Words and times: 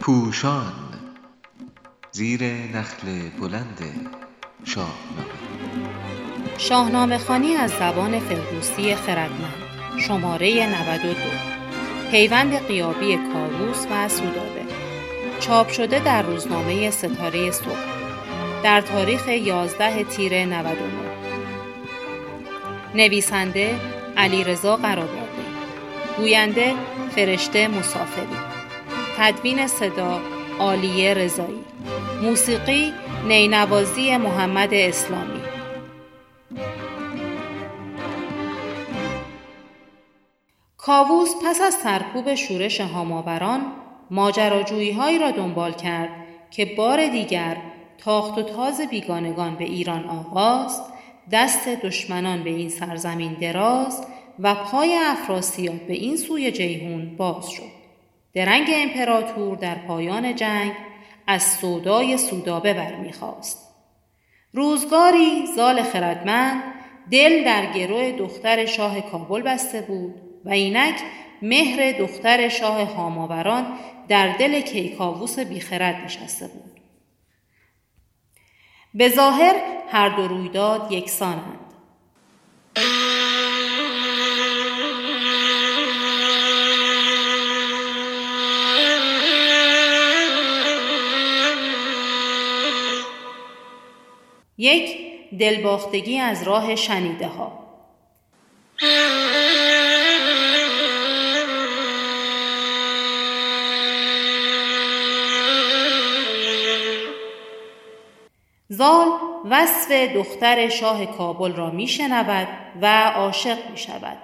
پوشان 0.00 0.72
زیر 2.12 2.44
نخل 2.44 3.28
بلند 3.40 3.78
شاهنامه 4.64 5.42
شاهنامه 6.58 7.18
خانی 7.18 7.54
از 7.54 7.70
زبان 7.70 8.18
فردوسی 8.18 8.94
خردمند 8.94 9.54
شماره 9.98 10.66
92 10.90 11.14
پیوند 12.10 12.66
قیابی 12.66 13.16
کاووس 13.16 13.86
و 13.90 14.08
سودابه. 14.08 14.62
چاپ 15.40 15.68
شده 15.68 15.98
در 15.98 16.22
روزنامه 16.22 16.90
ستاره 16.90 17.50
صبح. 17.50 18.02
در 18.64 18.80
تاریخ 18.80 19.28
11 19.28 20.04
تیر 20.04 20.46
99 20.46 20.76
نویسنده 22.94 23.80
علیرضا 24.16 24.76
قراباقی 24.76 25.21
گوینده 26.16 26.74
فرشته 27.10 27.68
مسافری. 27.68 28.36
تدوین 29.18 29.66
صدا 29.66 30.20
عالیه 30.58 31.14
رضایی. 31.14 31.64
موسیقی 32.22 32.92
نینوازی 33.28 34.16
محمد 34.16 34.74
اسلامی. 34.74 35.40
کاووس 40.76 41.30
پس 41.44 41.60
از 41.60 41.74
سرکوب 41.74 42.34
شورش 42.34 42.80
هاماوران 42.80 43.62
ماجراجویی 44.10 45.18
را 45.20 45.30
دنبال 45.30 45.72
کرد 45.72 46.10
که 46.50 46.64
بار 46.64 47.06
دیگر 47.06 47.56
تاخت 47.98 48.38
و 48.38 48.42
تاز 48.42 48.80
بیگانگان 48.80 49.54
به 49.54 49.64
ایران 49.64 50.04
آغاز 50.04 50.82
دست 51.32 51.68
دشمنان 51.68 52.42
به 52.42 52.50
این 52.50 52.68
سرزمین 52.68 53.32
دراز 53.32 54.06
و 54.38 54.54
پای 54.54 54.98
افراسیاب 54.98 55.86
به 55.86 55.94
این 55.94 56.16
سوی 56.16 56.52
جیهون 56.52 57.16
باز 57.16 57.50
شد. 57.50 57.82
درنگ 58.34 58.66
امپراتور 58.74 59.56
در 59.56 59.74
پایان 59.74 60.34
جنگ 60.36 60.72
از 61.26 61.42
سودای 61.42 62.18
سودابه 62.18 62.74
برمیخواست 62.74 63.68
روزگاری 64.52 65.46
زال 65.56 65.82
خردمند 65.82 66.62
دل 67.10 67.44
در 67.44 67.72
گروه 67.72 68.12
دختر 68.12 68.66
شاه 68.66 69.00
کابل 69.00 69.42
بسته 69.42 69.80
بود 69.80 70.14
و 70.44 70.50
اینک 70.50 70.94
مهر 71.42 71.92
دختر 71.92 72.48
شاه 72.48 72.84
هاماوران 72.84 73.66
در 74.08 74.36
دل 74.36 74.60
کیکاووس 74.60 75.38
بیخرد 75.38 76.04
نشسته 76.04 76.48
بود. 76.48 76.80
به 78.94 79.08
ظاهر 79.08 79.54
هر 79.88 80.08
دو 80.08 80.28
رویداد 80.28 80.92
یکسانند. 80.92 81.58
یک 94.62 94.96
دلباختگی 95.38 96.18
از 96.18 96.42
راه 96.42 96.76
شنیده 96.76 97.26
ها 97.26 97.58
زال 108.68 109.08
وصف 109.50 109.90
دختر 109.90 110.68
شاه 110.68 111.06
کابل 111.06 111.52
را 111.52 111.70
می 111.70 111.88
شنود 111.88 112.48
و 112.80 112.86
عاشق 113.10 113.70
می 113.70 113.78
شود. 113.78 114.18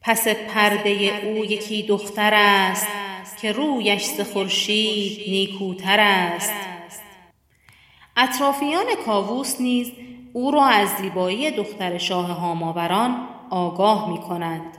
پس 0.00 0.28
پرده 0.28 0.90
او 1.24 1.44
یکی 1.44 1.82
دختر 1.82 2.34
است 2.34 2.86
که 3.40 3.52
رویش 3.52 4.20
خورشید 4.20 5.30
نیکوتر 5.30 6.00
است 6.00 6.77
اطرافیان 8.18 8.86
کاووس 9.06 9.60
نیز 9.60 9.92
او 10.32 10.50
را 10.50 10.64
از 10.64 10.88
زیبایی 10.88 11.50
دختر 11.50 11.98
شاه 11.98 12.26
هاماوران 12.26 13.28
آگاه 13.50 14.10
می 14.10 14.18
کنند 14.18 14.76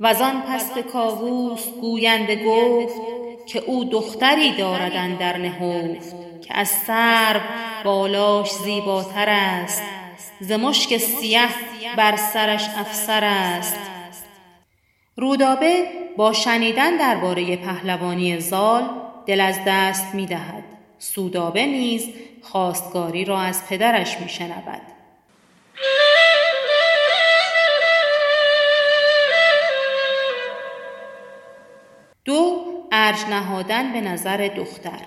و 0.00 0.06
آن 0.06 0.42
پس 0.48 0.74
به 0.74 0.82
کاووس 0.82 1.68
گوینده 1.80 2.44
گفت 2.44 3.00
که 3.46 3.58
او 3.58 3.84
دختری 3.84 4.56
دارد 4.56 5.18
در 5.18 5.38
نهفت 5.38 6.14
که 6.42 6.58
از 6.58 6.68
سرو 6.68 7.40
بالاش 7.84 8.52
زیباتر 8.52 9.28
است 9.28 9.82
ز 10.40 10.52
مشک 10.52 10.96
سیه 10.96 11.48
بر 11.96 12.16
سرش 12.16 12.68
افسر 12.78 13.24
است 13.24 13.78
رودابه 15.16 15.84
با 16.16 16.32
شنیدن 16.32 16.96
درباره 16.96 17.56
پهلوانی 17.56 18.40
زال 18.40 18.90
دل 19.26 19.40
از 19.40 19.58
دست 19.66 20.14
می 20.14 20.26
دهد. 20.26 20.65
سودابه 20.98 21.66
نیز 21.66 22.08
خواستگاری 22.42 23.24
را 23.24 23.40
از 23.40 23.68
پدرش 23.68 24.20
می 24.20 24.28
شنود. 24.28 24.82
دو 32.24 32.64
ارج 32.92 33.20
نهادن 33.30 33.92
به 33.92 34.00
نظر 34.00 34.48
دختر 34.56 35.06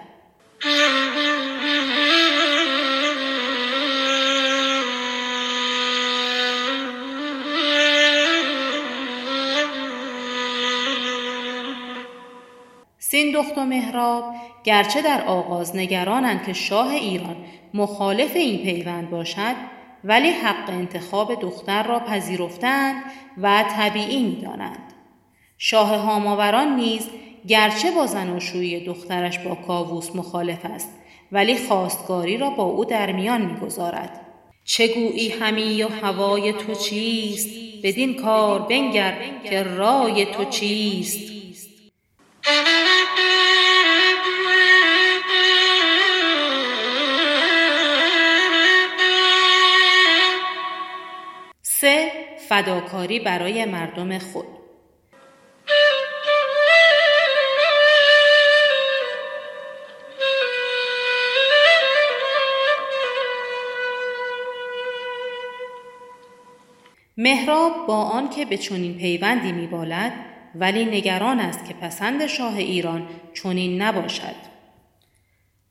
سیندخت 13.00 13.58
و 13.58 13.66
مهراب 13.66 14.36
گرچه 14.64 15.02
در 15.02 15.26
آغاز 15.26 15.76
نگرانند 15.76 16.46
که 16.46 16.54
شاه 16.54 16.90
ایران 16.90 17.36
مخالف 17.74 18.36
این 18.36 18.64
پیوند 18.64 19.10
باشد 19.10 19.56
ولی 20.04 20.30
حق 20.30 20.70
انتخاب 20.70 21.42
دختر 21.42 21.84
را 21.84 22.00
پذیرفتند 22.00 23.04
و 23.38 23.64
طبیعی 23.78 24.24
می‌دانند. 24.24 24.94
شاه 25.58 25.96
هاماوران 25.96 26.76
نیز 26.76 27.10
گرچه 27.48 27.92
با 27.92 28.06
زناشویی 28.06 28.86
دخترش 28.86 29.40
با 29.40 29.56
کاووس 29.56 30.16
مخالف 30.16 30.66
است 30.66 30.90
ولی 31.32 31.58
خواستگاری 31.58 32.38
را 32.38 32.50
با 32.50 32.64
او 32.64 32.86
در 32.86 33.12
میان 33.12 33.42
می‌گذارد. 33.42 34.26
چگویی 34.66 35.30
همی 35.30 35.84
و 35.84 35.88
هوای 35.88 36.54
تو 36.54 36.76
چیست؟ 36.76 37.50
بدین 37.84 38.14
کار 38.16 38.60
بنگر 38.60 39.18
که 39.44 39.64
رای 39.64 40.26
تو 40.26 40.46
چیست؟ 40.46 41.30
سه 51.82 52.12
فداکاری 52.50 53.20
برای 53.20 53.66
مردم 53.66 54.18
خود. 54.18 54.46
مهراب 67.18 67.88
با 67.88 67.96
آنکه 67.96 68.46
به 68.46 68.58
چنین 68.58 68.98
پیوندی 68.98 69.52
میبالد 69.52 70.14
ولی 70.56 70.86
نگران 70.86 71.40
است 71.40 71.66
که 71.66 71.74
پسند 71.74 72.28
شاه 72.28 72.56
ایران 72.58 73.08
چنین 73.34 73.82
نباشد. 73.82 74.36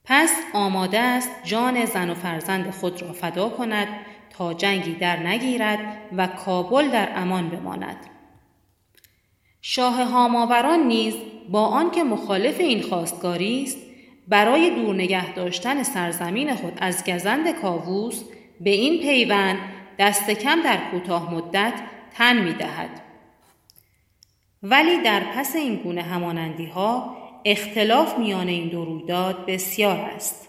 پس 0.04 0.32
آماده 0.54 0.98
است 0.98 1.30
جان 1.44 1.84
زن 1.84 2.10
و 2.10 2.14
فرزند 2.14 2.70
خود 2.70 3.02
را 3.02 3.12
فدا 3.12 3.48
کند 3.48 3.88
تا 4.30 4.54
جنگی 4.54 4.92
در 4.92 5.16
نگیرد 5.16 5.78
و 6.16 6.26
کابل 6.26 6.88
در 6.88 7.08
امان 7.14 7.48
بماند 7.48 7.96
شاه 9.62 10.02
هاماوران 10.02 10.80
نیز 10.80 11.14
با 11.48 11.66
آنکه 11.66 12.04
مخالف 12.04 12.60
این 12.60 12.82
خواستگاری 12.82 13.62
است 13.62 13.78
برای 14.28 14.70
دور 14.70 14.94
نگه 14.94 15.34
داشتن 15.34 15.82
سرزمین 15.82 16.54
خود 16.54 16.72
از 16.80 17.04
گزند 17.04 17.50
کاووس 17.50 18.22
به 18.60 18.70
این 18.70 19.02
پیوند 19.02 19.58
دست 19.98 20.30
کم 20.30 20.62
در 20.62 20.78
کوتاه 20.90 21.34
مدت 21.34 21.72
تن 22.14 22.42
می 22.42 22.52
دهد. 22.52 22.90
ولی 24.62 25.02
در 25.02 25.20
پس 25.20 25.56
این 25.56 25.76
گونه 25.76 26.02
همانندی 26.02 26.66
ها 26.66 27.16
اختلاف 27.44 28.18
میان 28.18 28.48
این 28.48 28.68
دو 28.68 28.84
رویداد 28.84 29.46
بسیار 29.46 29.98
است. 29.98 30.48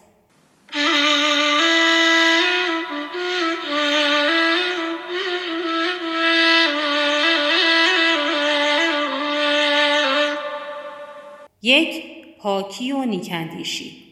یک 11.62 12.04
پاکی 12.38 12.92
و 12.92 13.06
نیکندیشی 13.06 14.10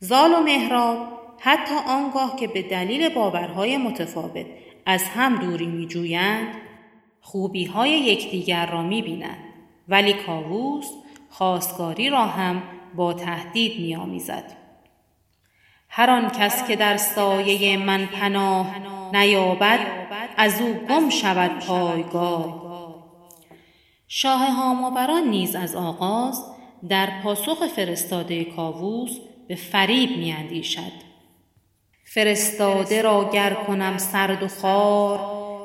زال 0.00 0.34
و 0.34 0.40
مهراب 0.40 0.98
حتی 1.38 1.74
آنگاه 1.88 2.36
که 2.36 2.48
به 2.48 2.62
دلیل 2.62 3.08
باورهای 3.08 3.76
متفاوت 3.76 4.46
از 4.86 5.02
هم 5.04 5.36
دوری 5.36 5.66
میجویند 5.66 6.54
خوبیهای 7.20 7.90
یکدیگر 7.90 8.66
را 8.66 8.82
می‌بینند. 8.82 9.44
ولی 9.88 10.12
کاووس 10.12 10.90
خواستگاری 11.30 12.10
را 12.10 12.26
هم 12.26 12.62
با 12.96 13.12
تهدید 13.12 13.80
میآمیزد. 13.80 14.61
هر 15.94 16.10
آن 16.10 16.30
کس 16.30 16.66
که 16.66 16.76
در 16.76 16.96
سایه 16.96 17.76
من 17.76 18.06
پناه 18.06 18.66
نیابد 19.12 19.78
از 20.36 20.60
او 20.60 20.74
گم 20.74 21.10
شود 21.10 21.66
پایگاه. 21.66 22.62
شاه 24.08 24.46
هاماوران 24.46 25.28
نیز 25.28 25.54
از 25.54 25.76
آغاز 25.76 26.44
در 26.88 27.08
پاسخ 27.22 27.66
فرستاده 27.76 28.44
کاووس 28.44 29.10
به 29.48 29.54
فریب 29.54 30.10
میاندیشد. 30.16 30.92
فرستاده 32.04 33.02
را 33.02 33.30
گر 33.32 33.54
کنم 33.54 33.98
سرد 33.98 34.42
و 34.42 34.48
خار 34.48 35.20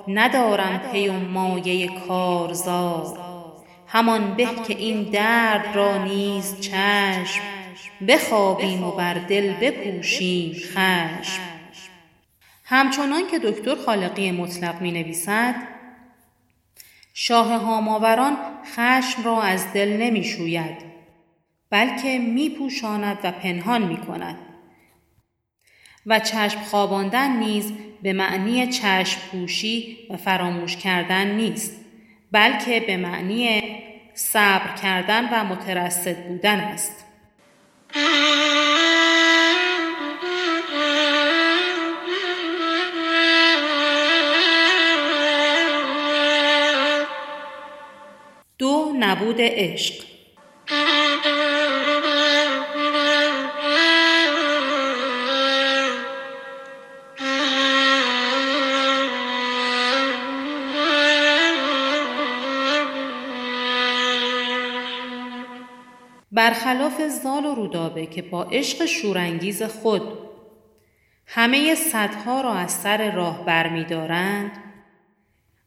ندارم 0.08 0.78
پی 0.92 1.08
و 1.08 1.14
مایه 1.14 1.90
کارزار. 2.08 3.20
همان 3.88 4.34
به 4.34 4.48
که 4.68 4.78
این 4.78 5.04
درد 5.04 5.76
را 5.76 6.04
نیز 6.04 6.62
چشم 6.62 7.57
بخوابیم 8.08 8.84
و 8.84 8.92
بر 8.92 9.14
دل 9.14 9.54
بپوشیم 9.54 10.54
خشم. 10.54 11.42
همچنان 12.64 13.28
که 13.32 13.40
دکتر 13.40 13.76
خالقی 13.76 14.32
مطلق 14.32 14.82
می 14.82 14.92
نویسد 14.92 15.56
شاه 17.14 17.54
هاماوران 17.54 18.38
خشم 18.76 19.24
را 19.24 19.42
از 19.42 19.74
دل 19.74 19.98
نمی 20.02 20.24
شوید 20.24 20.78
بلکه 21.70 22.20
می 22.20 22.50
پوشاند 22.50 23.18
و 23.24 23.32
پنهان 23.32 23.82
می 23.82 23.98
کند 23.98 24.38
و 26.06 26.20
چشم 26.20 26.60
خواباندن 26.60 27.38
نیز 27.38 27.74
به 28.02 28.14
معنی 28.14 28.68
چشم 28.68 29.20
پوشی 29.32 29.98
و 30.10 30.18
فراموش 30.18 30.78
کردن 30.78 31.36
نیست 31.36 31.86
بلکه 32.32 32.80
به 32.80 32.98
معنی 32.98 33.62
صبر 34.14 34.76
کردن 34.82 35.30
و 35.32 35.44
مترصد 35.44 36.28
بودن 36.28 36.60
است. 36.60 37.07
دو 48.60 48.94
نبود 49.00 49.36
عشق. 49.40 50.17
برخلاف 66.38 67.02
زال 67.02 67.46
و 67.46 67.56
رودابه 67.56 68.06
که 68.06 68.22
با 68.22 68.44
عشق 68.44 68.86
شورانگیز 68.86 69.64
خود 69.64 70.02
همه 71.26 71.76
صدها 71.76 72.42
را 72.42 72.54
از 72.54 72.72
سر 72.72 73.12
راه 73.12 73.46
برمیدارند 73.46 74.52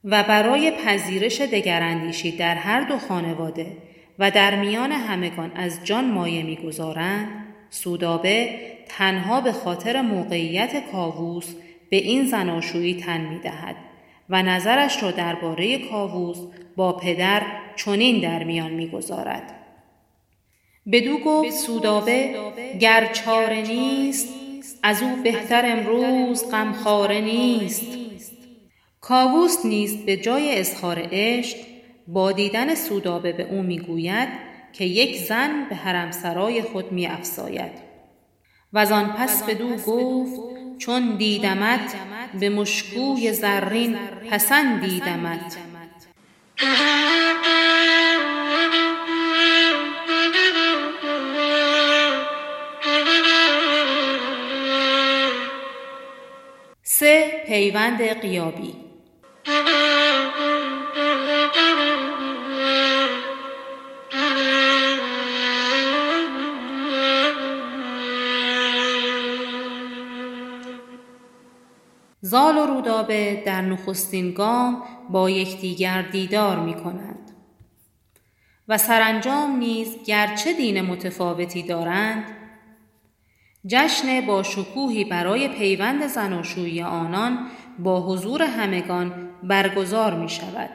و 0.04 0.22
برای 0.22 0.70
پذیرش 0.70 1.40
دگراندیشی 1.40 2.36
در 2.36 2.54
هر 2.54 2.80
دو 2.80 2.98
خانواده 2.98 3.76
و 4.18 4.30
در 4.30 4.54
میان 4.54 4.92
همگان 4.92 5.52
از 5.54 5.84
جان 5.84 6.10
مایه 6.10 6.42
می‌گذارند 6.42 7.28
سودابه 7.70 8.60
تنها 8.88 9.40
به 9.40 9.52
خاطر 9.52 10.02
موقعیت 10.02 10.90
کاووس 10.92 11.54
به 11.90 11.96
این 11.96 12.24
زناشویی 12.24 12.94
تن 12.94 13.20
می‌دهد 13.20 13.76
و 14.28 14.42
نظرش 14.42 15.02
را 15.02 15.10
درباره 15.10 15.78
کاووس 15.78 16.38
با 16.76 16.92
پدر 16.92 17.42
چنین 17.76 18.20
در 18.20 18.44
میان 18.44 18.70
می‌گذارد. 18.70 19.59
بدو 20.92 21.18
گفت 21.18 21.50
سودابه 21.50 22.34
گر 22.80 23.12
چاره 23.12 23.62
نیست 23.62 24.28
از 24.82 25.02
او 25.02 25.22
بهتر 25.22 25.62
امروز 25.66 26.50
غمخواره 26.50 27.20
نیست. 27.20 27.86
کاووس 29.00 29.66
نیست 29.66 30.06
به 30.06 30.16
جای 30.16 30.58
اظهار 30.58 31.08
عشق 31.12 31.56
با 32.08 32.32
دیدن 32.32 32.74
سودابه 32.74 33.32
به 33.32 33.42
او 33.42 33.62
می‌گوید 33.62 34.28
که 34.72 34.84
یک 34.84 35.16
زن 35.16 35.66
به 35.68 35.76
حرمسرای 35.76 36.62
خود 36.62 36.92
می 36.92 37.06
افساید. 37.06 37.72
و 38.72 38.78
آن 38.78 39.12
پس 39.12 39.42
بدو 39.42 39.76
گفت 39.76 40.40
چون 40.78 41.16
دیدمت 41.16 41.94
به 42.40 42.48
مشکوی 42.48 43.32
زرین 43.32 43.96
پسند 44.30 44.80
پیوند 57.50 58.02
قیابی. 58.02 58.74
زال 72.20 72.58
و 72.58 72.66
رودابه 72.66 73.42
در 73.46 73.60
نخستین 73.60 74.32
گام 74.32 74.82
با 75.10 75.30
یکدیگر 75.30 76.02
دیدار 76.02 76.58
می 76.58 76.74
کنند. 76.74 77.30
و 78.68 78.78
سرانجام 78.78 79.56
نیز 79.56 80.04
گرچه 80.06 80.52
دین 80.52 80.80
متفاوتی 80.80 81.62
دارند 81.62 82.39
جشن 83.66 84.26
با 84.26 84.42
شکوهی 84.42 85.04
برای 85.04 85.48
پیوند 85.48 86.06
زناشویی 86.06 86.82
آنان 86.82 87.46
با 87.78 88.00
حضور 88.00 88.42
همگان 88.42 89.28
برگزار 89.42 90.14
می 90.14 90.28
شود. 90.28 90.70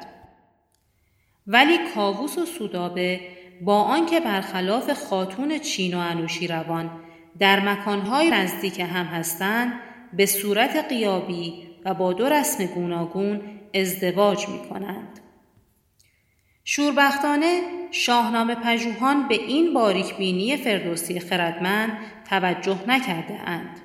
ولی 1.48 1.78
کاووس 1.96 2.38
و 2.38 2.46
سودابه 2.46 3.20
با 3.62 3.82
آنکه 3.82 4.20
برخلاف 4.20 5.08
خاتون 5.10 5.58
چین 5.60 5.94
و 5.94 5.98
انوشی 5.98 6.48
روان 6.48 6.90
در 7.40 7.60
مکانهای 7.60 8.30
نزدیک 8.30 8.80
هم 8.80 9.06
هستند 9.06 9.74
به 10.14 10.26
صورت 10.26 10.86
قیابی 10.90 11.68
و 11.86 11.94
با 11.94 12.14
دو 12.14 12.30
رسم 12.30 12.66
گوناگون 12.66 13.42
ازدواج 13.74 14.50
می 14.50 14.70
کنند. 14.70 15.20
شوربختانه 16.64 17.62
شاهنامه 17.98 18.56
پژوهان 18.56 19.28
به 19.28 19.36
این 19.36 19.74
باریک 19.74 20.16
بینی 20.16 20.58
فردوسی 20.58 21.20
خردمند 21.20 21.98
توجه 22.30 22.80
نکرده 22.88 23.34
اند. 23.50 23.82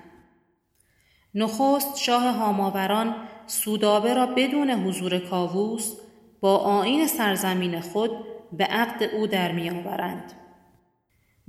نخست 1.34 1.98
شاه 1.98 2.34
هاماوران 2.34 3.14
سودابه 3.46 4.14
را 4.14 4.26
بدون 4.26 4.70
حضور 4.70 5.18
کاووس 5.18 5.92
با 6.40 6.56
آین 6.56 7.06
سرزمین 7.06 7.80
خود 7.80 8.10
به 8.52 8.64
عقد 8.64 9.02
او 9.02 9.26
در 9.26 9.52
می 9.52 9.70
آورند. 9.70 10.32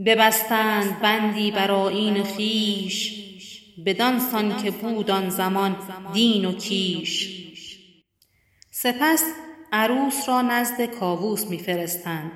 ببستند 0.06 1.00
بندی 1.00 1.52
بر 1.52 1.72
آین 1.72 2.24
خیش 2.24 3.22
بدان 3.86 4.22
که 4.64 4.72
بود 4.72 5.12
آن 5.12 5.30
زمان 5.30 5.76
دین 6.14 6.46
و 6.46 6.52
کیش 6.52 7.42
سپس 8.72 9.24
عروس 9.72 10.30
را 10.30 10.42
نزد 10.42 10.86
کاووس 10.86 11.48
میفرستند 11.48 12.32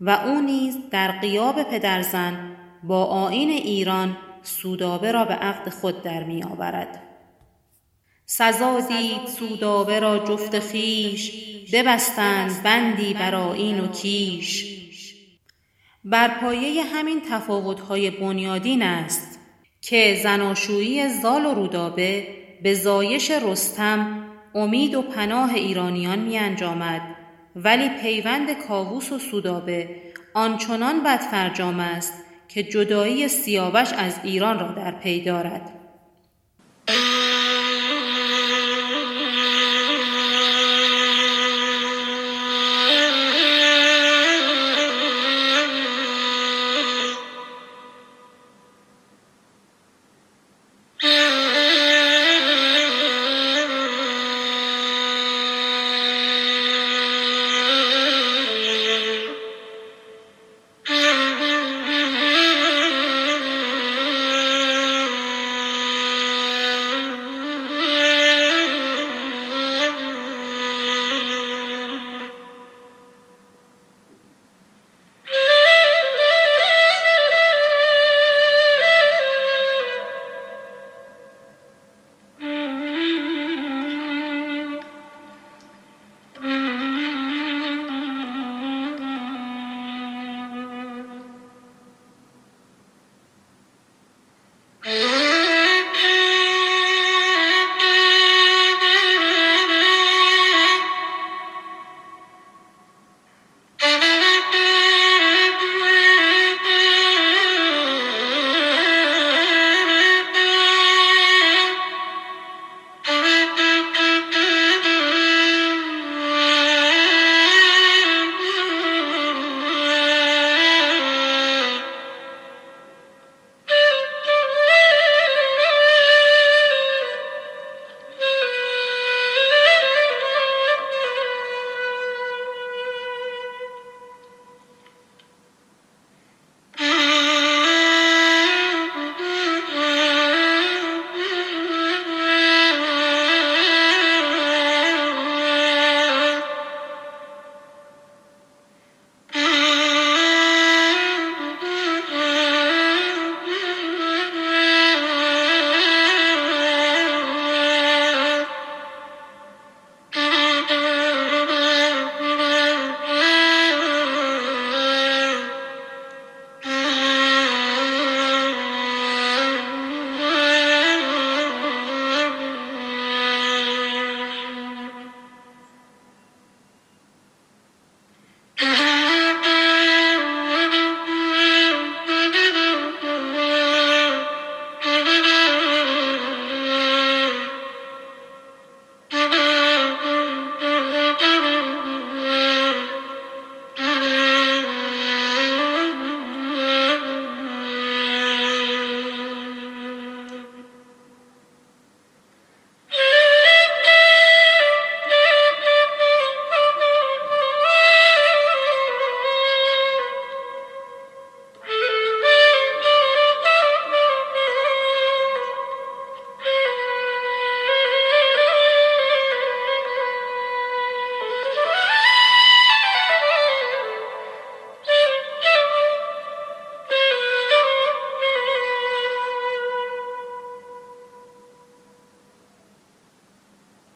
و 0.00 0.10
او 0.10 0.40
نیز 0.40 0.76
در 0.90 1.10
قیاب 1.10 1.62
پدرزن 1.62 2.56
با 2.82 3.04
آین 3.04 3.50
ایران 3.50 4.16
سودابه 4.42 5.12
را 5.12 5.24
به 5.24 5.34
عقد 5.34 5.68
خود 5.68 6.02
در 6.02 6.24
می 6.24 6.42
آورد. 6.42 7.02
سزا 8.26 8.80
دید 8.80 9.26
سودابه 9.26 10.00
را 10.00 10.18
جفت 10.18 10.58
خیش 10.58 11.32
ببستند 11.72 12.62
بندی 12.62 13.14
بر 13.14 13.34
آین 13.34 13.80
و 13.80 13.86
کیش 13.88 14.78
بر 16.04 16.28
پایه 16.40 16.82
همین 16.82 17.20
تفاوتهای 17.30 18.10
بنیادین 18.10 18.82
است 18.82 19.40
که 19.80 20.20
زناشویی 20.22 21.08
زال 21.08 21.46
و 21.46 21.54
رودابه 21.54 22.28
به 22.62 22.74
زایش 22.74 23.30
رستم 23.30 24.24
امید 24.54 24.94
و 24.94 25.02
پناه 25.02 25.54
ایرانیان 25.54 26.18
می 26.18 26.38
انجامد 26.38 27.17
ولی 27.64 27.88
پیوند 27.88 28.52
کاووس 28.52 29.12
و 29.12 29.18
سودابه 29.18 29.88
آنچنان 30.34 31.02
بدفرجام 31.02 31.80
است 31.80 32.14
که 32.48 32.62
جدایی 32.62 33.28
سیاوش 33.28 33.92
از 33.92 34.20
ایران 34.22 34.58
را 34.58 34.72
در 34.72 34.90
پی 34.90 35.24
دارد. 35.24 35.77